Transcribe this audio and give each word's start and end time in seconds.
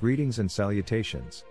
Greetings 0.00 0.38
and 0.38 0.50
salutations. 0.50 1.44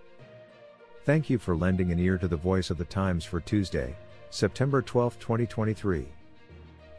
Thank 1.06 1.30
you 1.30 1.38
for 1.38 1.56
lending 1.56 1.92
an 1.92 2.00
ear 2.00 2.18
to 2.18 2.28
the 2.28 2.36
voice 2.36 2.72
of 2.72 2.80
the 2.80 2.86
Times 2.86 3.24
for 3.24 3.40
Tuesday, 3.40 3.96
September 4.32 4.82
12, 4.82 5.20
2023. 5.20 6.08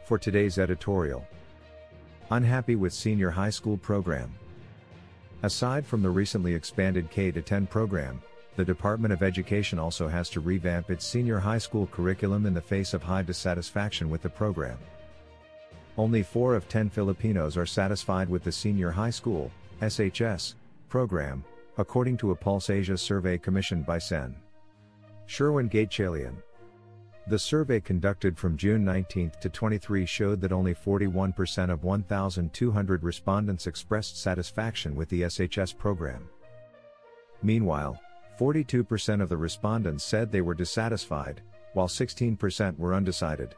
For 0.05 0.17
today's 0.17 0.57
editorial, 0.57 1.27
Unhappy 2.29 2.77
with 2.77 2.93
Senior 2.93 3.29
High 3.29 3.49
School 3.49 3.75
Program. 3.75 4.33
Aside 5.43 5.85
from 5.85 6.01
the 6.01 6.09
recently 6.09 6.55
expanded 6.55 7.11
K 7.11 7.31
10 7.31 7.67
program, 7.67 8.21
the 8.55 8.63
Department 8.63 9.11
of 9.13 9.21
Education 9.21 9.77
also 9.77 10.07
has 10.07 10.29
to 10.29 10.39
revamp 10.39 10.89
its 10.89 11.05
senior 11.05 11.39
high 11.39 11.57
school 11.57 11.85
curriculum 11.87 12.45
in 12.45 12.53
the 12.53 12.61
face 12.61 12.93
of 12.93 13.03
high 13.03 13.23
dissatisfaction 13.23 14.09
with 14.09 14.21
the 14.21 14.29
program. 14.29 14.77
Only 15.97 16.23
4 16.23 16.55
of 16.55 16.69
10 16.69 16.89
Filipinos 16.91 17.57
are 17.57 17.65
satisfied 17.65 18.29
with 18.29 18.45
the 18.45 18.53
senior 18.53 18.91
high 18.91 19.09
school 19.09 19.51
SHS 19.81 20.53
program, 20.91 21.43
according 21.77 22.17
to 22.17 22.31
a 22.31 22.35
Pulse 22.35 22.69
Asia 22.69 22.97
survey 22.97 23.37
commissioned 23.37 23.85
by 23.85 23.97
SEN. 23.97 24.35
Sherwin 25.25 25.69
Gatchalian. 25.69 26.35
The 27.27 27.39
survey 27.39 27.79
conducted 27.79 28.37
from 28.37 28.57
June 28.57 28.83
19 28.83 29.31
to 29.39 29.49
23 29.49 30.05
showed 30.05 30.41
that 30.41 30.51
only 30.51 30.75
41% 30.75 31.71
of 31.71 31.85
1,200 31.85 33.03
respondents 33.03 33.67
expressed 33.67 34.21
satisfaction 34.21 34.93
with 34.93 35.07
the 35.07 35.21
SHS 35.21 35.77
program. 35.77 36.27
Meanwhile, 37.41 37.97
42% 38.37 39.21
of 39.21 39.29
the 39.29 39.37
respondents 39.37 40.03
said 40.03 40.29
they 40.29 40.41
were 40.41 40.53
dissatisfied, 40.53 41.41
while 41.73 41.87
16% 41.87 42.77
were 42.77 42.93
undecided. 42.93 43.55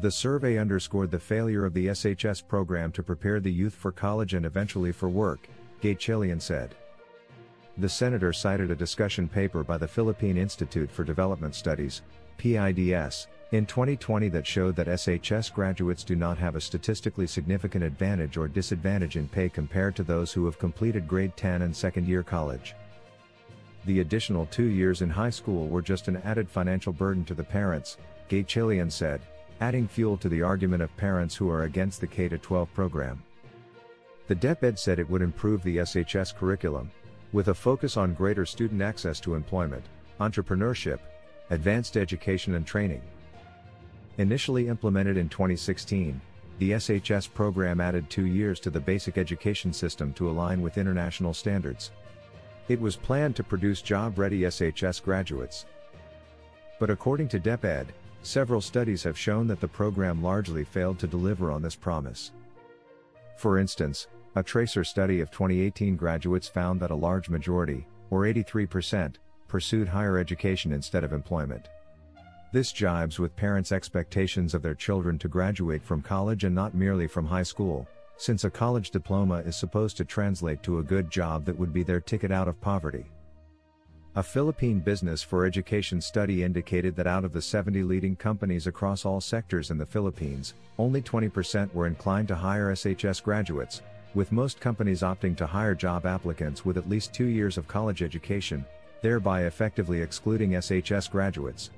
The 0.00 0.10
survey 0.10 0.56
underscored 0.56 1.10
the 1.10 1.18
failure 1.18 1.66
of 1.66 1.74
the 1.74 1.88
SHS 1.88 2.46
program 2.46 2.90
to 2.92 3.02
prepare 3.02 3.38
the 3.38 3.52
youth 3.52 3.74
for 3.74 3.92
college 3.92 4.32
and 4.32 4.46
eventually 4.46 4.92
for 4.92 5.08
work, 5.08 5.48
Gatchalian 5.80 6.40
said. 6.40 6.74
The 7.78 7.88
senator 7.88 8.32
cited 8.32 8.70
a 8.70 8.74
discussion 8.76 9.28
paper 9.28 9.62
by 9.62 9.78
the 9.78 9.86
Philippine 9.86 10.36
Institute 10.36 10.90
for 10.90 11.04
Development 11.04 11.54
Studies, 11.54 12.02
PIDS, 12.38 13.28
in 13.52 13.64
2020 13.66 14.28
that 14.28 14.46
showed 14.46 14.76
that 14.76 14.88
SHS 14.88 15.52
graduates 15.52 16.04
do 16.04 16.16
not 16.16 16.38
have 16.38 16.56
a 16.56 16.60
statistically 16.60 17.26
significant 17.26 17.84
advantage 17.84 18.36
or 18.36 18.48
disadvantage 18.48 19.16
in 19.16 19.28
pay 19.28 19.48
compared 19.48 19.96
to 19.96 20.02
those 20.02 20.32
who 20.32 20.44
have 20.44 20.58
completed 20.58 21.08
grade 21.08 21.36
10 21.36 21.62
and 21.62 21.74
second 21.74 22.06
year 22.06 22.22
college. 22.22 22.74
The 23.86 24.00
additional 24.00 24.46
two 24.46 24.66
years 24.66 25.00
in 25.00 25.08
high 25.08 25.30
school 25.30 25.68
were 25.68 25.80
just 25.80 26.08
an 26.08 26.18
added 26.18 26.50
financial 26.50 26.92
burden 26.92 27.24
to 27.26 27.34
the 27.34 27.44
parents, 27.44 27.96
Gatchalian 28.28 28.92
said, 28.92 29.20
adding 29.60 29.88
fuel 29.88 30.16
to 30.18 30.28
the 30.28 30.42
argument 30.42 30.82
of 30.82 30.94
parents 30.96 31.34
who 31.34 31.48
are 31.48 31.62
against 31.62 32.00
the 32.00 32.06
K 32.06 32.28
12 32.28 32.72
program. 32.74 33.22
The 34.28 34.36
DepEd 34.36 34.78
said 34.78 34.98
it 34.98 35.08
would 35.08 35.22
improve 35.22 35.62
the 35.62 35.78
SHS 35.78 36.36
curriculum, 36.36 36.90
with 37.32 37.48
a 37.48 37.54
focus 37.54 37.96
on 37.96 38.12
greater 38.12 38.44
student 38.44 38.82
access 38.82 39.20
to 39.20 39.34
employment, 39.34 39.84
entrepreneurship, 40.20 40.98
advanced 41.48 41.96
education 41.96 42.54
and 42.54 42.66
training. 42.66 43.00
Initially 44.18 44.68
implemented 44.68 45.16
in 45.16 45.30
2016, 45.30 46.20
the 46.58 46.72
SHS 46.72 47.32
program 47.32 47.80
added 47.80 48.10
two 48.10 48.26
years 48.26 48.60
to 48.60 48.68
the 48.68 48.80
basic 48.80 49.16
education 49.16 49.72
system 49.72 50.12
to 50.12 50.28
align 50.28 50.60
with 50.60 50.76
international 50.76 51.32
standards. 51.32 51.90
It 52.68 52.78
was 52.78 52.96
planned 52.96 53.34
to 53.36 53.42
produce 53.42 53.80
job-ready 53.80 54.40
SHS 54.40 55.02
graduates. 55.02 55.64
But 56.78 56.90
according 56.90 57.28
to 57.28 57.40
DepEd, 57.40 57.86
several 58.22 58.60
studies 58.60 59.02
have 59.04 59.16
shown 59.16 59.46
that 59.46 59.60
the 59.60 59.68
program 59.68 60.22
largely 60.22 60.64
failed 60.64 60.98
to 60.98 61.06
deliver 61.06 61.50
on 61.50 61.62
this 61.62 61.76
promise. 61.76 62.32
For 63.38 63.58
instance, 63.58 64.08
a 64.36 64.42
Tracer 64.42 64.84
study 64.84 65.20
of 65.20 65.30
2018 65.30 65.96
graduates 65.96 66.48
found 66.48 66.80
that 66.80 66.90
a 66.90 66.94
large 66.94 67.28
majority, 67.28 67.86
or 68.10 68.22
83%, 68.22 69.16
pursued 69.48 69.88
higher 69.88 70.18
education 70.18 70.72
instead 70.72 71.04
of 71.04 71.12
employment. 71.12 71.68
This 72.52 72.72
jibes 72.72 73.18
with 73.18 73.36
parents' 73.36 73.72
expectations 73.72 74.54
of 74.54 74.62
their 74.62 74.74
children 74.74 75.18
to 75.18 75.28
graduate 75.28 75.82
from 75.82 76.02
college 76.02 76.44
and 76.44 76.54
not 76.54 76.74
merely 76.74 77.06
from 77.06 77.26
high 77.26 77.42
school, 77.42 77.86
since 78.16 78.44
a 78.44 78.50
college 78.50 78.90
diploma 78.90 79.36
is 79.36 79.56
supposed 79.56 79.96
to 79.96 80.04
translate 80.04 80.62
to 80.62 80.78
a 80.78 80.82
good 80.82 81.10
job 81.10 81.44
that 81.44 81.58
would 81.58 81.72
be 81.72 81.82
their 81.82 82.00
ticket 82.00 82.32
out 82.32 82.48
of 82.48 82.60
poverty. 82.60 83.06
A 84.16 84.22
Philippine 84.22 84.80
Business 84.80 85.22
for 85.22 85.44
Education 85.44 86.00
study 86.00 86.42
indicated 86.42 86.96
that 86.96 87.06
out 87.06 87.24
of 87.24 87.32
the 87.32 87.42
70 87.42 87.82
leading 87.84 88.16
companies 88.16 88.66
across 88.66 89.04
all 89.04 89.20
sectors 89.20 89.70
in 89.70 89.78
the 89.78 89.86
Philippines, 89.86 90.54
only 90.78 91.00
20% 91.00 91.72
were 91.72 91.86
inclined 91.86 92.26
to 92.28 92.34
hire 92.34 92.72
SHS 92.72 93.22
graduates, 93.22 93.82
with 94.14 94.32
most 94.32 94.60
companies 94.60 95.02
opting 95.02 95.36
to 95.36 95.46
hire 95.46 95.74
job 95.74 96.06
applicants 96.06 96.64
with 96.64 96.76
at 96.76 96.88
least 96.88 97.12
two 97.12 97.26
years 97.26 97.58
of 97.58 97.68
college 97.68 98.02
education, 98.02 98.64
thereby 99.02 99.44
effectively 99.44 100.00
excluding 100.00 100.52
SHS 100.52 101.10
graduates. 101.10 101.70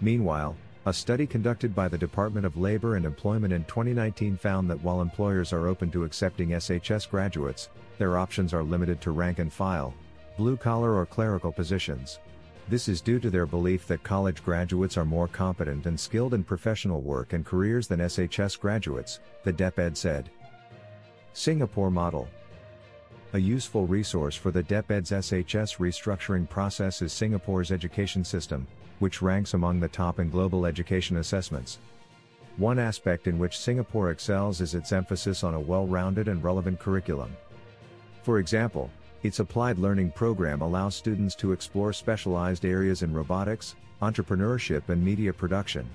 Meanwhile, 0.00 0.56
a 0.86 0.92
study 0.92 1.26
conducted 1.26 1.74
by 1.74 1.88
the 1.88 1.98
Department 1.98 2.46
of 2.46 2.56
Labor 2.56 2.96
and 2.96 3.04
Employment 3.04 3.52
in 3.52 3.64
2019 3.64 4.38
found 4.38 4.68
that 4.70 4.82
while 4.82 5.02
employers 5.02 5.52
are 5.52 5.68
open 5.68 5.90
to 5.90 6.04
accepting 6.04 6.50
SHS 6.50 7.08
graduates, 7.08 7.68
their 7.98 8.16
options 8.18 8.54
are 8.54 8.62
limited 8.62 9.00
to 9.02 9.10
rank 9.10 9.38
and 9.38 9.52
file, 9.52 9.92
blue 10.38 10.56
collar 10.56 10.94
or 10.94 11.04
clerical 11.04 11.52
positions. 11.52 12.18
This 12.70 12.88
is 12.88 13.02
due 13.02 13.18
to 13.20 13.28
their 13.28 13.46
belief 13.46 13.86
that 13.88 14.02
college 14.02 14.42
graduates 14.42 14.96
are 14.96 15.04
more 15.04 15.28
competent 15.28 15.86
and 15.86 16.00
skilled 16.00 16.32
in 16.32 16.44
professional 16.44 17.02
work 17.02 17.34
and 17.34 17.44
careers 17.44 17.86
than 17.86 18.00
SHS 18.00 18.58
graduates, 18.58 19.20
the 19.44 19.52
DepEd 19.52 19.96
said. 19.96 20.30
Singapore 21.32 21.92
Model 21.92 22.28
A 23.34 23.38
useful 23.38 23.86
resource 23.86 24.34
for 24.34 24.50
the 24.50 24.64
DepEd's 24.64 25.12
SHS 25.12 25.78
restructuring 25.78 26.48
process 26.48 27.02
is 27.02 27.12
Singapore's 27.12 27.70
education 27.70 28.24
system, 28.24 28.66
which 28.98 29.22
ranks 29.22 29.54
among 29.54 29.78
the 29.78 29.88
top 29.88 30.18
in 30.18 30.28
global 30.28 30.66
education 30.66 31.18
assessments. 31.18 31.78
One 32.56 32.80
aspect 32.80 33.28
in 33.28 33.38
which 33.38 33.58
Singapore 33.58 34.10
excels 34.10 34.60
is 34.60 34.74
its 34.74 34.90
emphasis 34.90 35.44
on 35.44 35.54
a 35.54 35.60
well-rounded 35.60 36.26
and 36.26 36.42
relevant 36.42 36.80
curriculum. 36.80 37.34
For 38.22 38.40
example, 38.40 38.90
its 39.22 39.38
applied 39.38 39.78
learning 39.78 40.10
program 40.10 40.62
allows 40.62 40.96
students 40.96 41.36
to 41.36 41.52
explore 41.52 41.92
specialized 41.92 42.64
areas 42.64 43.02
in 43.02 43.14
robotics, 43.14 43.76
entrepreneurship 44.02 44.88
and 44.88 45.02
media 45.02 45.32
production. 45.32 45.88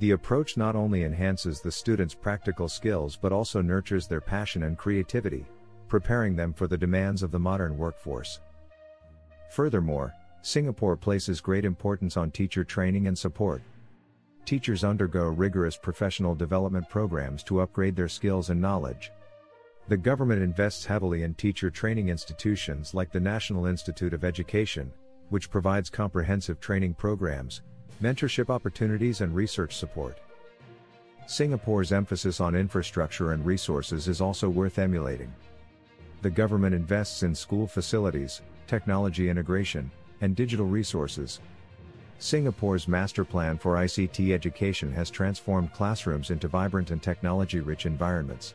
The 0.00 0.12
approach 0.12 0.56
not 0.56 0.76
only 0.76 1.02
enhances 1.02 1.60
the 1.60 1.72
students' 1.72 2.14
practical 2.14 2.68
skills 2.68 3.18
but 3.20 3.32
also 3.32 3.60
nurtures 3.60 4.06
their 4.06 4.20
passion 4.20 4.62
and 4.62 4.78
creativity, 4.78 5.44
preparing 5.88 6.36
them 6.36 6.52
for 6.52 6.68
the 6.68 6.78
demands 6.78 7.22
of 7.22 7.32
the 7.32 7.38
modern 7.38 7.76
workforce. 7.76 8.40
Furthermore, 9.50 10.14
Singapore 10.42 10.96
places 10.96 11.40
great 11.40 11.64
importance 11.64 12.16
on 12.16 12.30
teacher 12.30 12.62
training 12.62 13.08
and 13.08 13.18
support. 13.18 13.60
Teachers 14.44 14.84
undergo 14.84 15.24
rigorous 15.24 15.76
professional 15.76 16.34
development 16.34 16.88
programs 16.88 17.42
to 17.44 17.60
upgrade 17.60 17.96
their 17.96 18.08
skills 18.08 18.50
and 18.50 18.60
knowledge. 18.60 19.10
The 19.88 19.96
government 19.96 20.42
invests 20.42 20.84
heavily 20.84 21.22
in 21.22 21.34
teacher 21.34 21.70
training 21.70 22.08
institutions 22.08 22.94
like 22.94 23.10
the 23.10 23.20
National 23.20 23.66
Institute 23.66 24.14
of 24.14 24.22
Education, 24.22 24.92
which 25.30 25.50
provides 25.50 25.90
comprehensive 25.90 26.60
training 26.60 26.94
programs, 26.94 27.62
mentorship 28.02 28.50
opportunities 28.50 29.20
and 29.20 29.34
research 29.34 29.76
support. 29.76 30.18
Singapore's 31.26 31.92
emphasis 31.92 32.40
on 32.40 32.54
infrastructure 32.54 33.32
and 33.32 33.44
resources 33.44 34.08
is 34.08 34.20
also 34.20 34.48
worth 34.48 34.78
emulating. 34.78 35.32
The 36.22 36.30
government 36.30 36.74
invests 36.74 37.22
in 37.22 37.34
school 37.34 37.66
facilities, 37.66 38.40
technology 38.66 39.28
integration, 39.28 39.90
and 40.20 40.34
digital 40.34 40.66
resources. 40.66 41.40
Singapore's 42.18 42.88
master 42.88 43.24
plan 43.24 43.58
for 43.58 43.74
ICT 43.74 44.32
education 44.32 44.92
has 44.92 45.10
transformed 45.10 45.72
classrooms 45.72 46.30
into 46.30 46.48
vibrant 46.48 46.90
and 46.90 47.02
technology 47.02 47.60
rich 47.60 47.86
environments. 47.86 48.54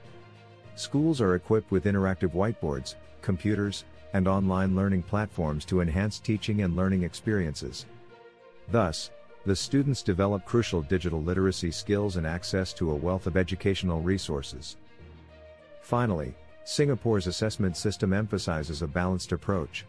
Schools 0.75 1.21
are 1.21 1.35
equipped 1.35 1.71
with 1.71 1.85
interactive 1.85 2.33
whiteboards, 2.33 2.95
computers, 3.21 3.85
and 4.13 4.27
online 4.27 4.75
learning 4.75 5.03
platforms 5.03 5.63
to 5.65 5.81
enhance 5.81 6.19
teaching 6.19 6.63
and 6.63 6.75
learning 6.75 7.03
experiences. 7.03 7.85
Thus, 8.69 9.11
the 9.45 9.55
students 9.55 10.01
develop 10.01 10.45
crucial 10.45 10.81
digital 10.81 11.21
literacy 11.21 11.71
skills 11.71 12.15
and 12.15 12.25
access 12.25 12.71
to 12.73 12.91
a 12.91 12.95
wealth 12.95 13.27
of 13.27 13.35
educational 13.35 14.01
resources. 14.01 14.77
Finally, 15.81 16.33
Singapore's 16.63 17.27
assessment 17.27 17.75
system 17.75 18.13
emphasizes 18.13 18.81
a 18.81 18.87
balanced 18.87 19.33
approach. 19.33 19.85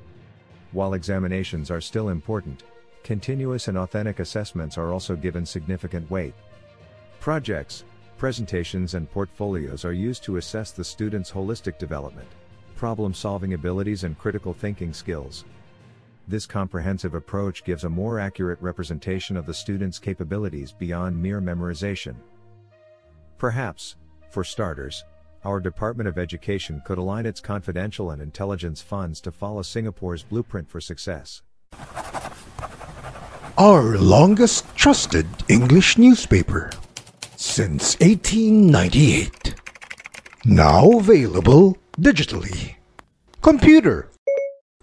While 0.72 0.94
examinations 0.94 1.70
are 1.70 1.80
still 1.80 2.08
important, 2.08 2.64
continuous 3.04 3.68
and 3.68 3.78
authentic 3.78 4.18
assessments 4.18 4.76
are 4.76 4.92
also 4.92 5.14
given 5.14 5.46
significant 5.46 6.10
weight. 6.10 6.34
Projects, 7.20 7.84
presentations, 8.18 8.94
and 8.94 9.08
portfolios 9.08 9.84
are 9.84 9.92
used 9.92 10.24
to 10.24 10.38
assess 10.38 10.72
the 10.72 10.82
student's 10.82 11.30
holistic 11.30 11.78
development, 11.78 12.28
problem 12.74 13.14
solving 13.14 13.54
abilities, 13.54 14.02
and 14.02 14.18
critical 14.18 14.52
thinking 14.52 14.92
skills. 14.92 15.44
This 16.26 16.46
comprehensive 16.46 17.14
approach 17.14 17.64
gives 17.64 17.84
a 17.84 17.90
more 17.90 18.18
accurate 18.18 18.60
representation 18.62 19.36
of 19.36 19.44
the 19.44 19.52
student's 19.52 19.98
capabilities 19.98 20.72
beyond 20.72 21.20
mere 21.22 21.40
memorization. 21.40 22.14
Perhaps, 23.36 23.96
for 24.30 24.42
starters, 24.42 25.04
our 25.44 25.60
Department 25.60 26.08
of 26.08 26.16
Education 26.16 26.80
could 26.86 26.96
align 26.96 27.26
its 27.26 27.40
confidential 27.40 28.10
and 28.10 28.22
intelligence 28.22 28.80
funds 28.80 29.20
to 29.20 29.30
follow 29.30 29.60
Singapore's 29.60 30.22
blueprint 30.22 30.70
for 30.70 30.80
success. 30.80 31.42
Our 33.58 33.98
longest 33.98 34.74
trusted 34.74 35.26
English 35.48 35.98
newspaper 35.98 36.70
since 37.36 37.98
1898. 38.00 39.54
Now 40.46 40.90
available 40.92 41.76
digitally. 42.00 42.76
Computer. 43.42 44.08